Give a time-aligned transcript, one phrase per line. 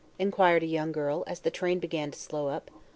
[0.17, 2.71] inquired a young girl, as the train began to slow up.